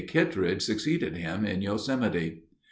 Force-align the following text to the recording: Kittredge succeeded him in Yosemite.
Kittredge 0.07 0.63
succeeded 0.63 1.15
him 1.15 1.45
in 1.45 1.61
Yosemite. 1.61 2.41